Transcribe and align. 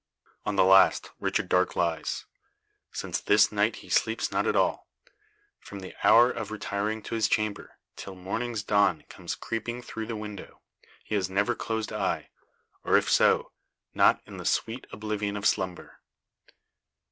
On 0.47 0.55
the 0.55 0.63
last 0.63 1.11
Richard 1.19 1.47
Darke 1.47 1.75
lies; 1.75 2.25
since 2.91 3.21
this 3.21 3.51
night 3.51 3.75
he 3.85 3.89
sleeps 3.89 4.31
not 4.31 4.47
at 4.47 4.55
all. 4.55 4.89
From 5.59 5.81
the 5.81 5.93
hour 6.03 6.31
of 6.31 6.49
retiring 6.49 7.03
to 7.03 7.13
his 7.13 7.27
chamber, 7.27 7.77
till 7.95 8.15
morning's 8.15 8.63
dawn 8.63 9.03
comes 9.09 9.35
creeping 9.35 9.83
through 9.83 10.07
the 10.07 10.15
window, 10.15 10.61
he 11.03 11.13
has 11.13 11.29
never 11.29 11.53
closed 11.53 11.93
eye; 11.93 12.31
or, 12.83 12.97
if 12.97 13.11
so, 13.11 13.51
not 13.93 14.23
in 14.25 14.37
the 14.37 14.43
sweet 14.45 14.87
oblivion 14.91 15.37
of 15.37 15.45
slumber. 15.45 15.99